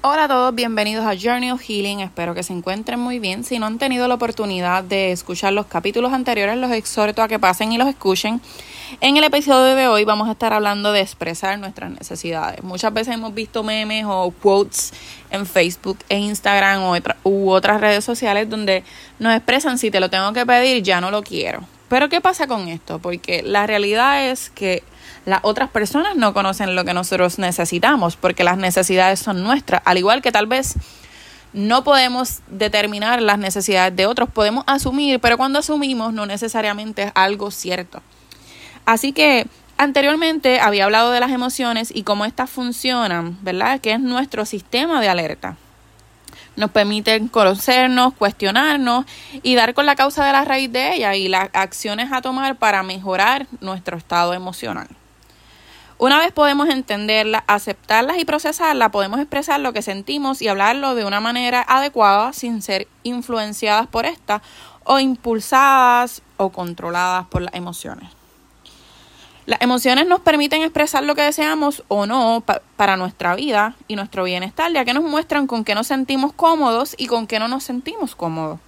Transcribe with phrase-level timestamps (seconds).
[0.00, 1.98] Hola a todos, bienvenidos a Journey of Healing.
[1.98, 3.42] Espero que se encuentren muy bien.
[3.42, 7.40] Si no han tenido la oportunidad de escuchar los capítulos anteriores, los exhorto a que
[7.40, 8.40] pasen y los escuchen.
[9.00, 12.62] En el episodio de hoy vamos a estar hablando de expresar nuestras necesidades.
[12.62, 14.92] Muchas veces hemos visto memes o quotes
[15.32, 16.80] en Facebook e Instagram
[17.24, 18.84] u otras redes sociales donde
[19.18, 21.77] nos expresan si te lo tengo que pedir, ya no lo quiero.
[21.88, 22.98] Pero ¿qué pasa con esto?
[22.98, 24.82] Porque la realidad es que
[25.24, 29.98] las otras personas no conocen lo que nosotros necesitamos porque las necesidades son nuestras, al
[29.98, 30.74] igual que tal vez
[31.52, 37.12] no podemos determinar las necesidades de otros, podemos asumir, pero cuando asumimos no necesariamente es
[37.14, 38.02] algo cierto.
[38.84, 39.46] Así que
[39.76, 43.80] anteriormente había hablado de las emociones y cómo éstas funcionan, ¿verdad?
[43.80, 45.56] Que es nuestro sistema de alerta.
[46.58, 49.04] Nos permiten conocernos, cuestionarnos
[49.44, 52.56] y dar con la causa de la raíz de ella y las acciones a tomar
[52.56, 54.88] para mejorar nuestro estado emocional.
[55.98, 61.04] Una vez podemos entenderla, aceptarlas y procesarla, podemos expresar lo que sentimos y hablarlo de
[61.04, 64.42] una manera adecuada sin ser influenciadas por esta
[64.82, 68.10] o impulsadas o controladas por las emociones.
[69.48, 72.44] Las emociones nos permiten expresar lo que deseamos o no
[72.76, 76.94] para nuestra vida y nuestro bienestar, ya que nos muestran con qué nos sentimos cómodos
[76.98, 78.60] y con qué no nos sentimos cómodos.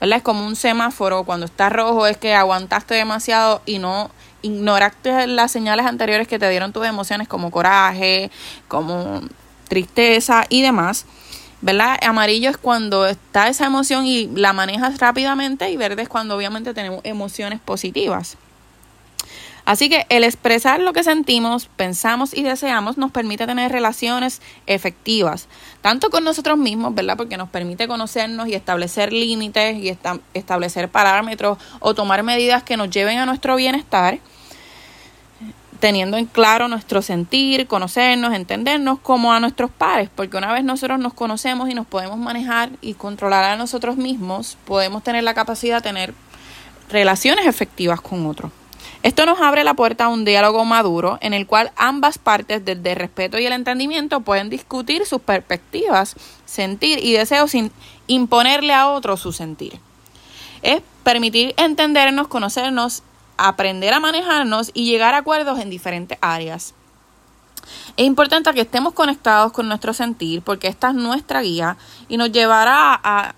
[0.00, 0.16] ¿Verdad?
[0.16, 4.10] Es como un semáforo, cuando está rojo es que aguantaste demasiado y no
[4.40, 8.30] ignoraste las señales anteriores que te dieron tus emociones como coraje,
[8.68, 9.20] como
[9.68, 11.04] tristeza y demás.
[11.60, 11.98] ¿Verdad?
[12.02, 16.72] Amarillo es cuando está esa emoción y la manejas rápidamente y verde es cuando obviamente
[16.72, 18.38] tenemos emociones positivas.
[19.64, 25.48] Así que el expresar lo que sentimos, pensamos y deseamos nos permite tener relaciones efectivas,
[25.80, 27.16] tanto con nosotros mismos, ¿verdad?
[27.16, 29.96] Porque nos permite conocernos y establecer límites y
[30.34, 34.18] establecer parámetros o tomar medidas que nos lleven a nuestro bienestar
[35.82, 41.00] teniendo en claro nuestro sentir, conocernos, entendernos como a nuestros pares, porque una vez nosotros
[41.00, 45.78] nos conocemos y nos podemos manejar y controlar a nosotros mismos, podemos tener la capacidad
[45.78, 46.14] de tener
[46.88, 48.52] relaciones efectivas con otros.
[49.02, 52.92] Esto nos abre la puerta a un diálogo maduro en el cual ambas partes, desde
[52.92, 57.72] el respeto y el entendimiento, pueden discutir sus perspectivas, sentir y deseos sin
[58.06, 59.80] imponerle a otro su sentir.
[60.62, 63.02] Es permitir entendernos, conocernos
[63.36, 66.74] aprender a manejarnos y llegar a acuerdos en diferentes áreas.
[67.96, 71.76] Es importante que estemos conectados con nuestro sentir porque esta es nuestra guía
[72.08, 73.34] y nos llevará a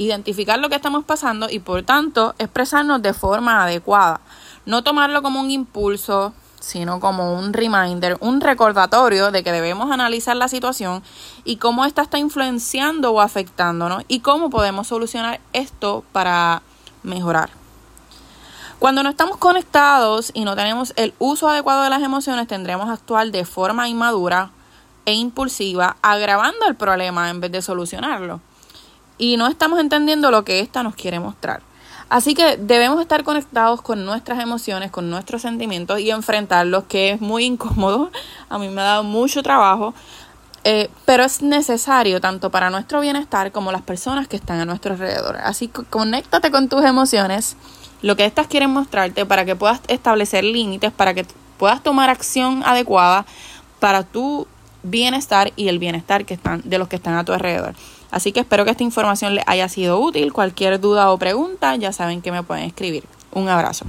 [0.00, 4.20] identificar lo que estamos pasando y por tanto expresarnos de forma adecuada.
[4.64, 10.36] No tomarlo como un impulso, sino como un reminder, un recordatorio de que debemos analizar
[10.36, 11.02] la situación
[11.44, 16.62] y cómo esta está influenciando o afectándonos y cómo podemos solucionar esto para
[17.02, 17.50] mejorar.
[18.78, 22.94] Cuando no estamos conectados y no tenemos el uso adecuado de las emociones, tendremos a
[22.94, 24.50] actuar de forma inmadura
[25.04, 28.40] e impulsiva, agravando el problema en vez de solucionarlo.
[29.20, 31.60] Y no estamos entendiendo lo que ésta nos quiere mostrar.
[32.08, 37.20] Así que debemos estar conectados con nuestras emociones, con nuestros sentimientos y enfrentarlos, que es
[37.20, 38.10] muy incómodo.
[38.48, 39.92] A mí me ha dado mucho trabajo,
[40.64, 44.94] eh, pero es necesario tanto para nuestro bienestar como las personas que están a nuestro
[44.94, 45.36] alrededor.
[45.36, 47.58] Así que conéctate con tus emociones
[48.00, 51.26] lo que estas quieren mostrarte para que puedas establecer límites, para que
[51.58, 53.26] puedas tomar acción adecuada
[53.80, 54.46] para tu
[54.82, 57.74] bienestar y el bienestar que están, de los que están a tu alrededor.
[58.10, 60.32] Así que espero que esta información les haya sido útil.
[60.32, 63.04] Cualquier duda o pregunta, ya saben que me pueden escribir.
[63.32, 63.86] Un abrazo.